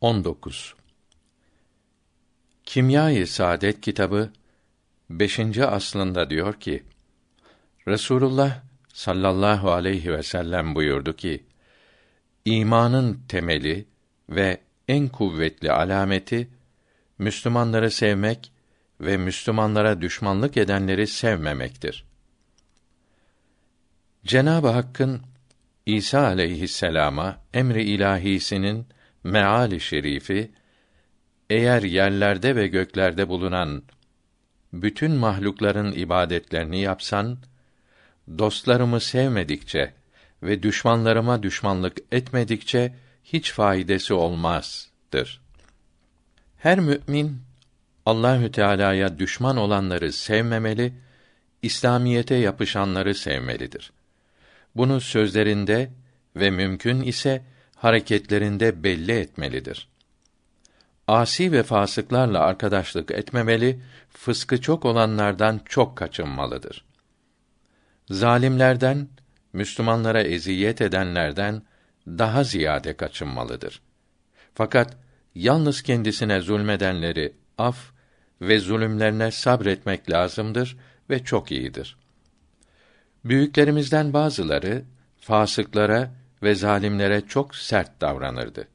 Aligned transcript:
19 0.00 0.74
Kimya-i 2.64 3.26
Saadet 3.26 3.80
kitabı 3.80 4.32
5. 5.10 5.58
aslında 5.58 6.30
diyor 6.30 6.60
ki 6.60 6.82
Resulullah 7.88 8.62
sallallahu 8.92 9.72
aleyhi 9.72 10.12
ve 10.12 10.22
sellem 10.22 10.74
buyurdu 10.74 11.16
ki 11.16 11.44
imanın 12.44 13.20
temeli 13.28 13.86
ve 14.28 14.60
en 14.88 15.08
kuvvetli 15.08 15.72
alameti 15.72 16.48
Müslümanları 17.18 17.90
sevmek 17.90 18.52
ve 19.00 19.16
Müslümanlara 19.16 20.00
düşmanlık 20.00 20.56
edenleri 20.56 21.06
sevmemektir. 21.06 22.04
Cenab-ı 24.24 24.68
Hakk'ın 24.68 25.22
İsa 25.86 26.26
aleyhisselama 26.26 27.40
emri 27.54 27.82
ilahisinin 27.82 28.86
meali 29.26 29.80
şerifi 29.80 30.50
eğer 31.50 31.82
yerlerde 31.82 32.56
ve 32.56 32.66
göklerde 32.66 33.28
bulunan 33.28 33.82
bütün 34.72 35.12
mahlukların 35.12 35.92
ibadetlerini 35.92 36.80
yapsan 36.80 37.38
dostlarımı 38.38 39.00
sevmedikçe 39.00 39.92
ve 40.42 40.62
düşmanlarıma 40.62 41.42
düşmanlık 41.42 41.98
etmedikçe 42.12 42.94
hiç 43.24 43.52
faydası 43.52 44.16
olmazdır. 44.16 45.40
Her 46.58 46.80
mümin 46.80 47.42
Allahü 48.06 48.52
Teala'ya 48.52 49.18
düşman 49.18 49.56
olanları 49.56 50.12
sevmemeli, 50.12 50.92
İslamiyete 51.62 52.34
yapışanları 52.34 53.14
sevmelidir. 53.14 53.92
Bunu 54.74 55.00
sözlerinde 55.00 55.90
ve 56.36 56.50
mümkün 56.50 57.02
ise 57.02 57.42
hareketlerinde 57.76 58.82
belli 58.82 59.12
etmelidir. 59.12 59.88
Asi 61.08 61.52
ve 61.52 61.62
fasıklarla 61.62 62.40
arkadaşlık 62.40 63.10
etmemeli, 63.10 63.80
fıskı 64.10 64.60
çok 64.60 64.84
olanlardan 64.84 65.60
çok 65.64 65.96
kaçınmalıdır. 65.96 66.84
Zalimlerden, 68.10 69.08
Müslümanlara 69.52 70.22
eziyet 70.22 70.80
edenlerden 70.80 71.62
daha 72.06 72.44
ziyade 72.44 72.96
kaçınmalıdır. 72.96 73.82
Fakat 74.54 74.96
yalnız 75.34 75.82
kendisine 75.82 76.40
zulmedenleri 76.40 77.32
af 77.58 77.92
ve 78.40 78.58
zulümlerine 78.58 79.30
sabretmek 79.30 80.10
lazımdır 80.10 80.76
ve 81.10 81.24
çok 81.24 81.52
iyidir. 81.52 81.96
Büyüklerimizden 83.24 84.12
bazıları 84.12 84.84
fasıklara 85.20 86.10
ve 86.42 86.54
zalimlere 86.54 87.20
çok 87.20 87.56
sert 87.56 88.00
davranırdı. 88.00 88.68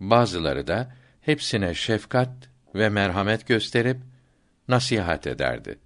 Bazıları 0.00 0.66
da 0.66 0.92
hepsine 1.20 1.74
şefkat 1.74 2.30
ve 2.74 2.88
merhamet 2.88 3.46
gösterip 3.46 3.96
nasihat 4.68 5.26
ederdi. 5.26 5.78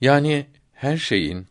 Yani 0.00 0.46
her 0.72 0.96
şeyin 0.96 1.46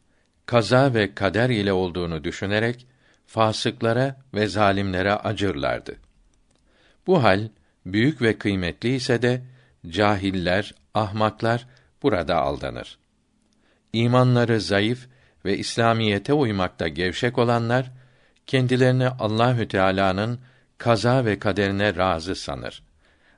kaza 0.46 0.94
ve 0.94 1.16
kader 1.16 1.50
ile 1.50 1.74
olduğunu 1.74 2.24
düşünerek 2.24 2.88
fasıklara 3.26 4.22
ve 4.34 4.48
zalimlere 4.48 5.14
acırlardı. 5.14 5.96
Bu 7.08 7.24
hal 7.24 7.50
büyük 7.86 8.22
ve 8.22 8.38
kıymetli 8.38 8.96
ise 8.96 9.22
de 9.22 9.42
cahiller, 9.88 10.76
ahmaklar 10.94 11.68
burada 12.04 12.36
aldanır. 12.36 12.98
İmanları 13.94 14.62
zayıf 14.62 15.08
ve 15.48 15.58
İslamiyete 15.58 16.34
uymakta 16.34 16.88
gevşek 16.88 17.38
olanlar 17.38 17.92
kendilerini 18.48 19.08
Allahü 19.08 19.68
Teala'nın 19.68 20.40
kaza 20.78 21.26
ve 21.26 21.40
kaderine 21.40 21.96
razı 21.96 22.36
sanır. 22.36 22.84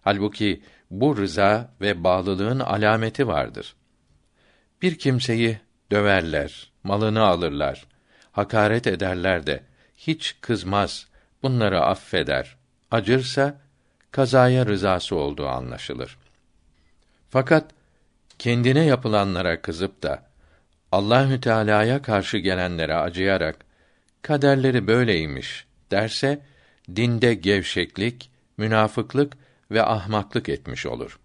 Halbuki 0.02 0.64
bu 0.92 1.18
rıza 1.18 1.72
ve 1.82 2.04
bağlılığın 2.04 2.60
alameti 2.60 3.28
vardır. 3.28 3.76
Bir 4.81 5.00
kimseyi 5.00 5.59
döverler, 5.92 6.72
malını 6.84 7.22
alırlar, 7.22 7.86
hakaret 8.31 8.88
ederler 8.88 9.46
de 9.46 9.64
hiç 9.98 10.38
kızmaz, 10.42 11.08
bunları 11.44 11.81
affeder. 11.81 12.56
Acırsa 12.92 13.62
kazaya 14.12 14.66
rızası 14.66 15.16
olduğu 15.16 15.48
anlaşılır. 15.48 16.18
Fakat 17.30 17.72
kendine 18.40 18.86
yapılanlara 18.86 19.62
kızıp 19.62 20.03
da 20.03 20.28
Allahü 20.91 21.41
Teala'ya 21.41 22.01
karşı 22.01 22.38
gelenlere 22.38 22.95
acıyarak 22.95 23.66
kaderleri 24.22 24.88
böyleymiş 24.88 25.66
derse 25.91 26.41
dinde 26.95 27.33
gevşeklik, 27.33 28.31
münafıklık 28.57 29.33
ve 29.72 29.83
ahmaklık 29.83 30.50
etmiş 30.50 30.85
olur. 30.85 31.19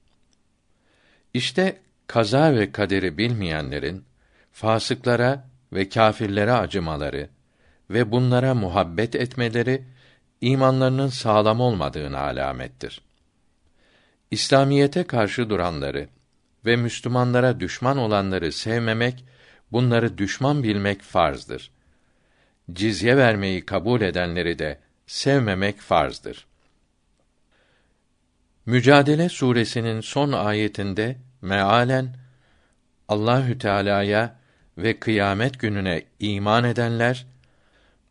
İşte 1.34 1.80
kaza 2.06 2.54
ve 2.54 2.72
kaderi 2.72 3.18
bilmeyenlerin 3.18 4.04
fasıklara 4.52 5.48
ve 5.72 5.88
kâfirlere 5.88 6.52
acımaları 6.52 7.28
ve 7.90 8.12
bunlara 8.12 8.54
muhabbet 8.54 9.14
etmeleri 9.14 9.84
imanlarının 10.40 11.08
sağlam 11.08 11.60
olmadığını 11.60 12.18
alamettir. 12.18 13.02
İslamiyete 14.30 15.04
karşı 15.04 15.50
duranları 15.50 16.08
ve 16.66 16.76
Müslümanlara 16.76 17.60
düşman 17.60 17.98
olanları 17.98 18.52
sevmemek, 18.52 19.24
bunları 19.74 20.18
düşman 20.18 20.62
bilmek 20.62 21.02
farzdır. 21.02 21.70
Cizye 22.72 23.16
vermeyi 23.16 23.66
kabul 23.66 24.00
edenleri 24.00 24.58
de 24.58 24.78
sevmemek 25.06 25.80
farzdır. 25.80 26.46
Mücadele 28.66 29.28
suresinin 29.28 30.00
son 30.00 30.32
ayetinde 30.32 31.16
mealen 31.42 32.16
Allahü 33.08 33.58
Teala'ya 33.58 34.36
ve 34.78 34.98
kıyamet 34.98 35.60
gününe 35.60 36.02
iman 36.20 36.64
edenler 36.64 37.26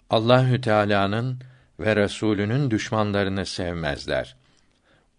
Allahü 0.10 0.62
Teala'nın 0.62 1.40
ve 1.80 1.96
Resulünün 1.96 2.72
düşmanlarını 2.72 3.46
sevmezler. 3.46 4.36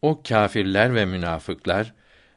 O 0.02 0.22
kâfirler 0.28 0.94
ve 0.94 1.04
münafıklar 1.04 1.94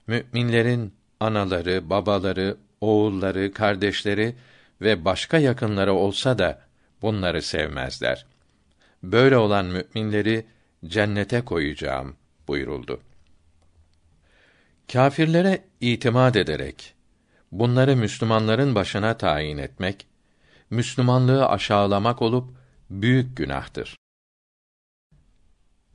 müminlerin 0.07 0.93
anaları, 1.19 1.89
babaları, 1.89 2.57
oğulları, 2.81 3.53
kardeşleri 3.53 4.35
ve 4.81 5.05
başka 5.05 5.37
yakınları 5.37 5.93
olsa 5.93 6.37
da 6.39 6.61
bunları 7.01 7.41
sevmezler. 7.41 8.25
Böyle 9.03 9.37
olan 9.37 9.65
müminleri 9.65 10.45
cennete 10.85 11.41
koyacağım 11.41 12.15
buyuruldu. 12.47 13.01
Kâfirlere 14.91 15.63
itimat 15.81 16.35
ederek 16.35 16.93
bunları 17.51 17.95
Müslümanların 17.95 18.75
başına 18.75 19.17
tayin 19.17 19.57
etmek, 19.57 20.07
Müslümanlığı 20.69 21.47
aşağılamak 21.47 22.21
olup 22.21 22.49
büyük 22.89 23.37
günahtır. 23.37 23.97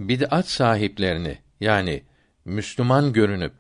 Bid'at 0.00 0.49
sahiplerini 0.49 1.38
yani 1.60 2.03
Müslüman 2.44 3.12
görünüp 3.12 3.53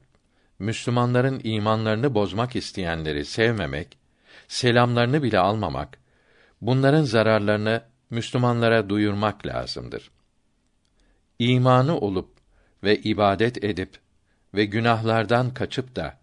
Müslümanların 0.62 1.40
imanlarını 1.44 2.14
bozmak 2.14 2.56
isteyenleri 2.56 3.24
sevmemek, 3.24 3.98
selamlarını 4.48 5.22
bile 5.22 5.38
almamak, 5.38 5.98
bunların 6.60 7.02
zararlarını 7.02 7.82
Müslümanlara 8.10 8.88
duyurmak 8.88 9.46
lazımdır. 9.46 10.10
İmanı 11.38 11.98
olup 11.98 12.30
ve 12.84 12.96
ibadet 12.96 13.64
edip 13.64 13.90
ve 14.54 14.64
günahlardan 14.64 15.54
kaçıp 15.54 15.96
da 15.96 16.18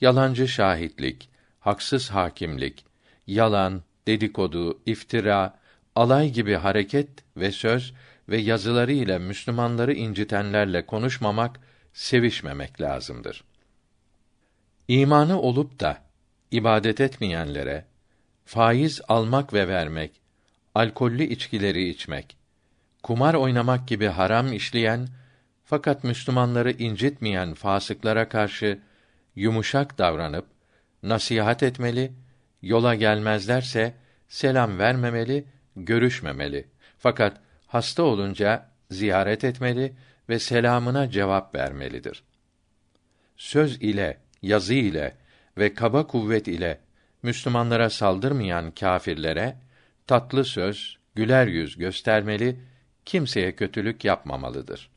yalancı 0.00 0.48
şahitlik, 0.48 1.28
haksız 1.60 2.10
hakimlik, 2.10 2.84
yalan, 3.26 3.82
dedikodu, 4.06 4.80
iftira, 4.86 5.58
alay 5.94 6.30
gibi 6.30 6.54
hareket 6.54 7.08
ve 7.36 7.52
söz 7.52 7.94
ve 8.28 8.38
yazıları 8.38 8.92
ile 8.92 9.18
Müslümanları 9.18 9.92
incitenlerle 9.92 10.86
konuşmamak, 10.86 11.60
sevişmemek 11.92 12.80
lazımdır. 12.80 13.49
İmanı 14.90 15.40
olup 15.40 15.80
da 15.80 15.98
ibadet 16.50 17.00
etmeyenlere 17.00 17.84
faiz 18.44 19.00
almak 19.08 19.52
ve 19.52 19.68
vermek, 19.68 20.20
alkollü 20.74 21.22
içkileri 21.22 21.88
içmek, 21.88 22.36
kumar 23.02 23.34
oynamak 23.34 23.88
gibi 23.88 24.06
haram 24.06 24.52
işleyen 24.52 25.08
fakat 25.64 26.04
Müslümanları 26.04 26.70
incitmeyen 26.70 27.54
fasıklara 27.54 28.28
karşı 28.28 28.78
yumuşak 29.36 29.98
davranıp 29.98 30.46
nasihat 31.02 31.62
etmeli, 31.62 32.12
yola 32.62 32.94
gelmezlerse 32.94 33.94
selam 34.28 34.78
vermemeli, 34.78 35.44
görüşmemeli. 35.76 36.68
Fakat 36.98 37.40
hasta 37.66 38.02
olunca 38.02 38.68
ziyaret 38.90 39.44
etmeli 39.44 39.92
ve 40.28 40.38
selamına 40.38 41.10
cevap 41.10 41.54
vermelidir. 41.54 42.22
Söz 43.36 43.82
ile, 43.82 44.18
yazı 44.42 44.74
ile 44.74 45.16
ve 45.58 45.74
kaba 45.74 46.06
kuvvet 46.06 46.48
ile 46.48 46.80
Müslümanlara 47.22 47.90
saldırmayan 47.90 48.70
kâfirlere 48.70 49.56
tatlı 50.06 50.44
söz, 50.44 50.98
güler 51.14 51.46
yüz 51.46 51.76
göstermeli, 51.76 52.56
kimseye 53.04 53.56
kötülük 53.56 54.04
yapmamalıdır. 54.04 54.90